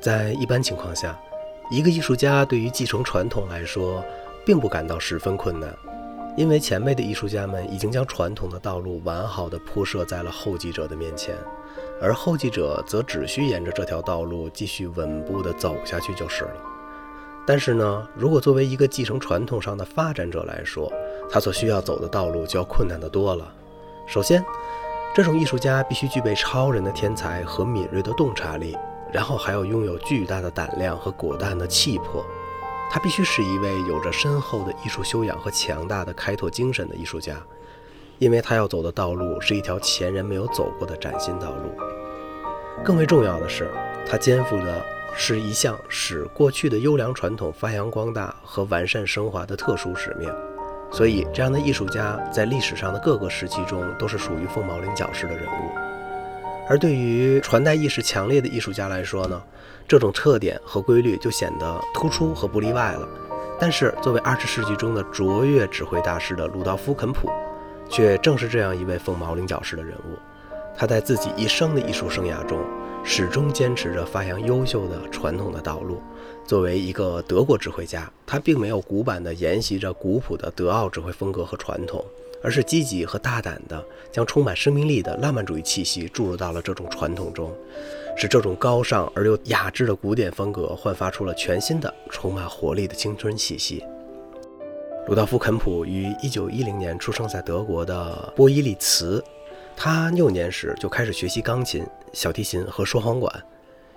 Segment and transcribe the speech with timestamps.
[0.00, 1.18] 在一般情况下，
[1.70, 4.02] 一个艺术家对于继承传统来说，
[4.46, 5.74] 并不感到十分困难，
[6.36, 11.34] 因为前辈的艺术家们已经将传统的道路完好的铺设在了后继者的面前，
[12.00, 16.52] 而后继者则只需沿着这条道路继续稳步地走下去就是了。
[17.44, 20.92] 但是呢，如果作为一个继承传统上的发展者来说，
[21.28, 23.52] 他所需要走的道路就要困难得多了。
[24.06, 24.44] 首先，
[25.12, 28.76] 这种艺术家必须具备超人的天才和敏锐的洞察力，
[29.12, 32.24] 然后还要拥有巨大的胆量和果断的气魄。
[32.90, 37.36] 他必须是一位有着深厚的艺术修养和强大的开拓精神的艺术家，
[38.18, 41.70] 因为他要走的道路是一条前人没有走过的崭新道路。
[42.84, 43.70] 更为重要的是，
[44.06, 44.84] 他肩负的。
[45.20, 50.30] 是一项使过去的优良传统发扬光大和完善升华的特殊使命，
[50.92, 55.87] 所以这样的艺术家在历史上的各个时期中都是属于凤毛麟角式的人物。
[56.68, 59.42] 而对于传代意识强烈的艺术家来说呢，
[59.88, 63.08] 这种特点和规律就显得突出和不例外了。
[63.58, 67.28] 但是，作为二十世纪中的卓越指挥大师的鲁道夫·肯普，
[67.88, 70.18] 却正是这样一位凤毛麟角式的人物。
[70.76, 72.58] 他在自己一生的艺术生涯中。
[73.04, 76.02] 始终坚持着发扬优秀的传统的道路。
[76.44, 82.04] 作为一个德国指挥家，他并没有古板地沿袭着古朴的德奥指挥风格和传统，
[82.42, 87.52] 而是积极和大胆地将充满生命力的浪漫主义气息注入到了这种传统中，
[88.16, 93.84] 使这种高尚而又雅致的古典风格焕发出了全新的、充满活力的青春气息。
[95.06, 99.24] 鲁道夫·肯普于1910年出生在德国的波伊利茨。
[99.74, 103.32] 他幼年时就开始学习钢琴、小提琴和双簧管。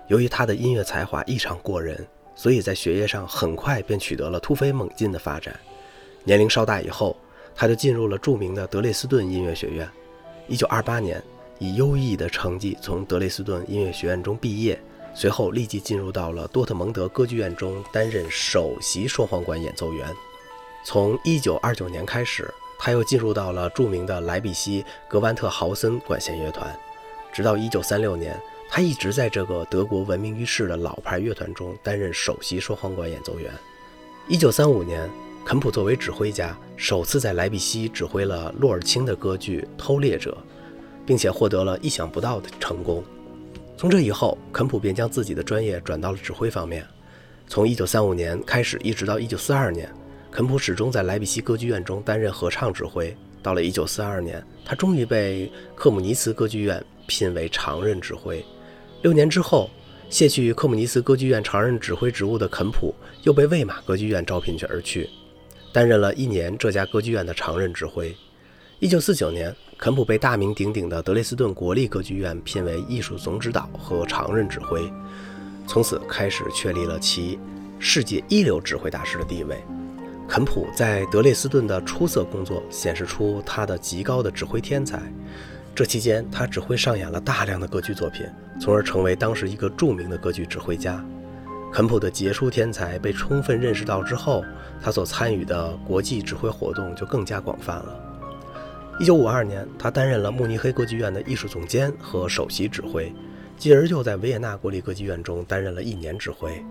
[0.06, 5.58] 由于他的音乐才华异常过人，所以在学业上很快便取得了突飞猛进的发展。
[6.22, 7.16] 年龄稍大以后，
[7.54, 9.88] 他就进入了著名的德累斯顿音乐学院。
[10.48, 11.22] 1928年，
[11.58, 14.80] 以优异的成绩从德累斯顿音乐学院中毕业，
[15.14, 20.08] 随后立即进入到了多特蒙德歌剧院中担任首席双簧管演奏员。
[20.84, 22.52] 从1929年开始。
[22.84, 26.76] 他又进入到了著名的莱比锡格万特豪森管弦乐团，
[27.32, 28.36] 直到1936年，
[28.68, 33.52] 他一直在这个德国闻名于世的老牌乐团中担任首席双簧管演奏员。
[34.28, 35.08] 1935年，
[35.52, 40.34] 肯普作为指挥家，首次在莱比锡指挥了洛尔钦的歌剧《偷猎者》，
[41.04, 43.04] 并且获得了意想不到的成功。
[43.76, 46.86] 从这以后，肯普便将自己的专业转到了指挥方面。
[47.46, 49.94] 从1935年开始，一直到1942年。
[50.30, 53.14] 肯普始终在莱比锡歌剧院中担任合唱指挥。
[53.42, 58.42] 到了1942年，他终于被克姆尼茨歌剧院聘为常任指挥。
[59.02, 59.68] 六年之后，
[60.08, 65.10] 卸去克姆尼茨歌剧院常任指挥职务的肯普又被魏玛歌剧院招聘去而去，
[65.72, 68.14] 担任了一年这家歌剧院的常任指挥。
[68.80, 74.82] 1949年，肯普被大名鼎鼎的德累斯顿国立歌剧院聘为艺术总指导和常任指挥，
[75.66, 77.38] 从此开始确立了其
[77.78, 79.62] 世界一流指挥大师的地位。
[80.28, 85.00] 肯普在德累斯顿的出色工作显示出他的极高的指挥天才。
[85.74, 88.26] 这期间，他指挥上演了大量的歌剧作品，
[88.60, 91.04] 从而成为当时一个著名的歌剧指挥家。
[91.72, 94.44] 肯普的杰出天才被充分认识到之后，
[94.80, 97.98] 他所参与的国际指挥活动就更加广泛了。
[99.00, 103.10] 1952年，他担任了慕尼黑歌剧院的艺术总监和首席指挥，
[103.56, 106.62] 继而又在维也纳国立歌剧院中担任了一年指挥。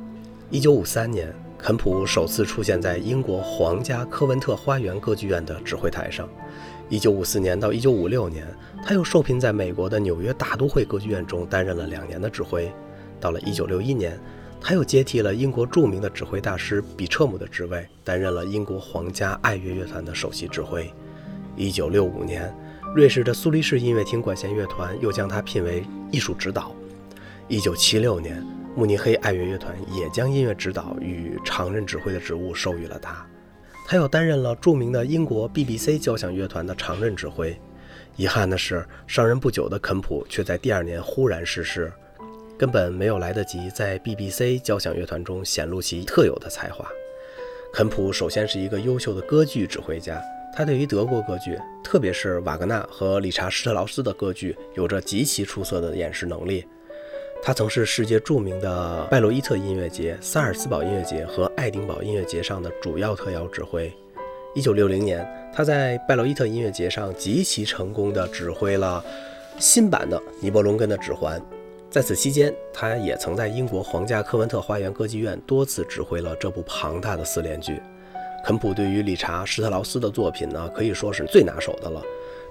[0.51, 1.33] 1953年。
[1.63, 6.27] 肯普首次出现在英国皇家科文特花园歌剧院的指挥台上。
[6.89, 8.47] 1954年到1956年，
[8.83, 12.73] 他又受聘在美国的纽约大都会歌剧院中担任了两年的指挥。
[13.19, 14.19] 到了1961年，
[14.61, 20.89] 他又接替了英国著名的指挥大师比彻姆的职位，担任了英国皇家爱乐乐团的首席指挥。
[21.57, 22.55] 1965年，
[22.95, 26.73] 瑞士的苏黎世音乐厅管弦乐团又将他聘为艺术指导。
[27.49, 28.61] 1976年。
[28.73, 33.27] 慕尼黑爱乐乐团也将音乐指导与常任指挥的职务授予了他，
[33.85, 37.53] 他又担任了著名的英国 BBC 交响乐团的常任指挥。
[38.15, 41.91] 遗憾的是，上任不久的肯普却在第二年忽然逝世，
[42.61, 46.87] 根本没有来得及在 BBC 交响乐团中显露其特有的才华。
[47.73, 50.21] 肯普首先是一个优秀的歌剧指挥家，
[50.55, 56.63] 他对于德国歌剧，特别是瓦格纳和理查施特劳斯的歌剧，有着极其出色的演示能力。
[57.41, 63.91] 他曾是世界著名的拜罗伊特音乐节、萨尔茨堡音乐节和爱丁堡音乐节上的主要特邀指挥。
[64.53, 69.03] 1960年，他在拜罗伊特音乐节上极其成功地指挥了
[69.57, 71.41] 新版的《尼伯龙根的指环》。
[71.91, 77.81] 在此期间，他也曾在英国皇家科文特花园歌剧院多次指挥了这部庞大的四联剧。
[78.45, 82.01] 肯普对于理查施特劳斯的作品呢，可以说是最拿手的了。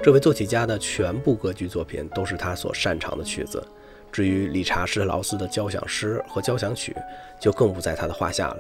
[0.02, 3.66] 这位作曲家的全部歌剧作品都是他所擅长的曲子。
[4.12, 6.94] 至于理查施特劳斯的交响诗和交响曲，
[7.40, 8.58] 就更不在他的话下了。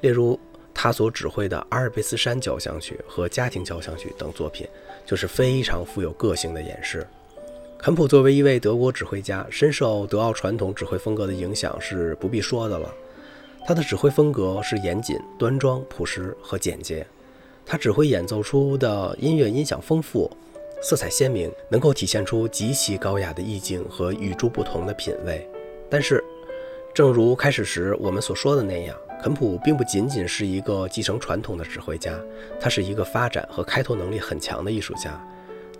[0.00, 0.36] 例如，
[0.74, 4.66] 他所指挥的阿尔卑斯山交响曲和家庭交响曲等作品，
[5.04, 7.06] 就是非常富有个性的演示。
[7.78, 12.92] 肯普作为一位德国指挥家，深受德奥传统指挥风格的影响是不必说的了。
[13.66, 17.06] 他的指挥风格是严谨、端庄、朴实和简洁。
[17.64, 20.30] 他指挥演奏出的音乐音响丰富。
[20.82, 25.48] 色彩鲜明，能够体现出极其高雅的意境和与众不同的品味。
[25.88, 26.22] 但是，
[26.94, 32.18] 正如开始时我们所说的那样，肯普并不仅仅是一个继承传统的指挥家，
[32.60, 35.18] 他是一个发展和开拓能力很强的艺术家。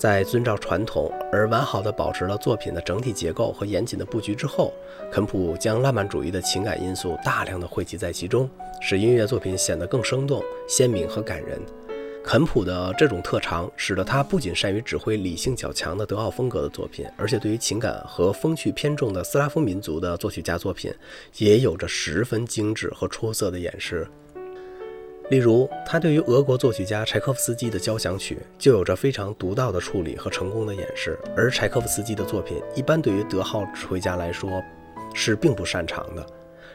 [0.06, 4.72] 在遵照传统而完好地保持了作品的整体结构和严谨的布局之后，
[5.10, 8.48] 肯普将浪漫主义的情感因素大量的汇集在其中，
[8.80, 11.60] 使音乐作品显得更生动、鲜明和感人。
[12.22, 20.94] 肯普的这种特长，使得他不仅善于指挥理性较强的德奥风格的作品，而且对于情感和风趣偏重的斯拉夫民族的作曲家作品，
[21.38, 24.06] 也有着十分精致和出色的演示。
[25.28, 31.18] 例如，他对于俄国作曲家柴可夫斯基的交响曲，就有着非常独到的处理和成功的演示。
[31.36, 34.62] 而柴可夫斯基的作品，一般对于德号指挥家来说，
[35.14, 36.24] 是并不擅长的。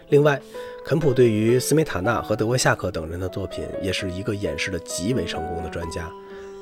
[0.09, 0.37] 另外，
[0.83, 6.11] 肯普对于斯梅塔纳和德沃夏克等人的作品，也是一个演示的极为成功的专家。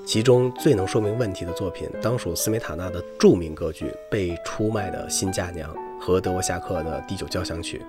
[0.05, 7.81] 其中最能说明问题的作品，当属斯梅塔纳的著名歌剧《被出卖的新嫁娘》和德沃夏克的第九交响曲。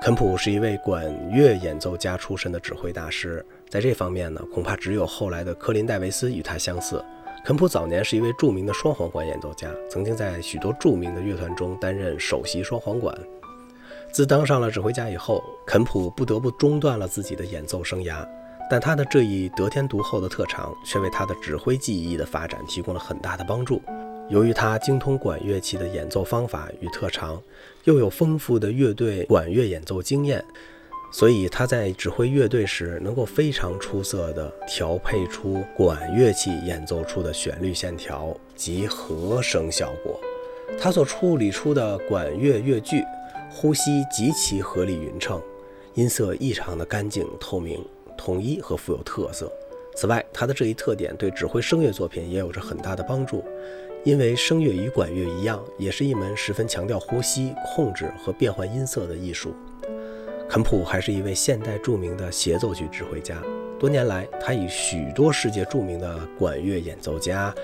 [0.00, 7.04] 肯普是一位管乐演奏家出身的指挥大师，在这方面呢，恐怕只有后来的科林戴维斯与他相似。
[7.44, 13.16] 肯普早年是一位著名的双簧管演奏家，曾经在许多著名的乐团中担任首席双簧管。
[14.12, 18.26] 自当上了指挥家以后，肯普不得不中断了自己的演奏生涯，
[18.70, 23.82] 但他的这一得天独厚的特长却为他的指挥技艺的发展提供了很大的帮助。
[24.28, 27.42] 由于他精通管乐器的演奏方法与特长，
[27.84, 30.44] 又有丰富的乐队管乐演奏经验，
[31.12, 40.20] 所以他在指挥乐队时能够非常出色地调配出管乐器演奏出的旋律线条及和声效果。
[40.78, 43.02] 他所处理出的管乐乐句。
[43.50, 45.40] 呼吸极其合理匀称，
[45.94, 47.82] 音色异常的干净透明、
[48.16, 49.50] 统一和富有特色。
[49.96, 53.42] 此外，他的这一特点对指挥声乐作品也有着很大的帮助，
[54.04, 59.54] 因为声乐与管乐一样，也是一门十分强调呼吸、控制和变换音色的艺术。
[60.48, 63.42] 肯普还是一位现代著名的协奏曲指挥家，
[63.78, 67.54] 多年来，他与许多世界著名的管乐演奏家。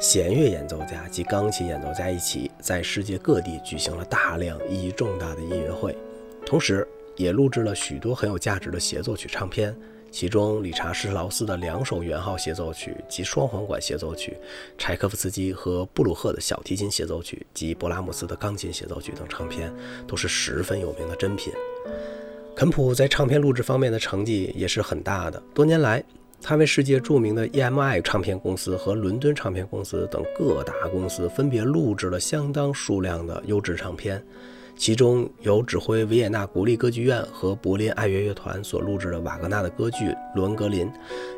[0.00, 5.96] 弦乐演奏家及钢琴演奏家一起在世界各地举行了大量意义重大的音乐会，
[6.44, 9.76] 同时也录制了许多很有价值的协奏曲唱片。
[10.12, 14.36] 其中，理查施特劳斯的两首圆号协奏曲及双簧管协奏曲，
[14.76, 19.72] 柴可夫斯基和布鲁赫的小提琴协奏曲及勃拉姆斯的钢琴协奏曲等唱片
[20.06, 21.50] 都是十分有名的珍品。
[22.54, 26.04] 肯普在唱片录制方面的成绩也是很大的，多年来。
[26.44, 34.20] 他为世界著名的 EMI 唱片公司和伦敦唱片公司等各大公司分别录制了相当数量的优质唱片，
[34.76, 40.86] 其中有指挥维也纳国立歌剧院和柏林爱乐乐团所录制的瓦格纳的歌剧《罗格林》，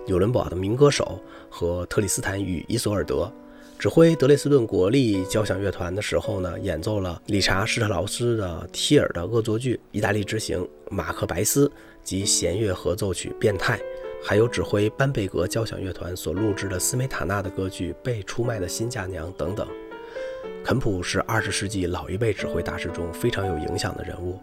[0.07, 1.21] 纽伦堡的民歌手
[1.51, 3.31] 和特里斯坦与伊索尔德，
[3.79, 10.61] 指挥德累斯顿国立交响乐团的时候呢，演奏了理查施特劳斯的提尔的恶作剧《意大利之行》，
[10.91, 11.71] 马克白斯
[12.03, 13.77] 及弦乐合奏曲《变态》。
[14.27, 19.69] 还有指挥班贝格交响乐团所录制的斯梅塔纳的歌剧《被出卖的新嫁娘》等等。
[20.65, 24.41] 肯普是二十世纪老一辈指挥大师中非常有影响的人物。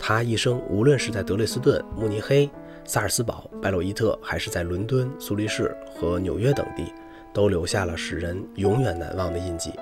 [0.00, 2.50] 他一生无论是在德累斯顿、慕尼黑、
[2.84, 6.92] 萨尔斯堡、拜洛伊特，还是在伦敦、苏黎世和纽约等地，
[7.32, 9.72] 都留下了使人永远难忘的印记。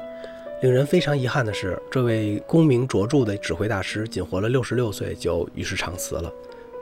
[0.61, 6.31] 令人非常遗憾的是，这位功名卓著的指挥大师仅活了六十六岁就与世长辞了。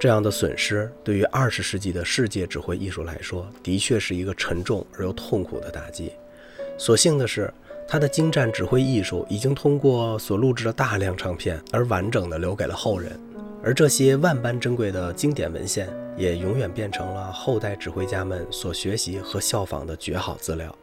[0.01, 6.11] 这样的损失对于二十世纪的世界指挥艺术来说，的确是一个沉重而又痛苦的打击。
[6.77, 7.53] 所幸的是，
[7.89, 13.19] 他的精湛指挥艺术已经通过所录制的大量唱片而完整的留给了后人，
[13.63, 20.75] 而这些万般珍贵的经典文献，也永远变成了后代指挥家们所学习和效仿的绝好资料。